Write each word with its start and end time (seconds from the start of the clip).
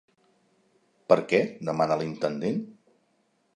Per 1.13 1.17
què? 1.33 1.43
—demana 1.69 1.99
l'intendent. 2.01 2.61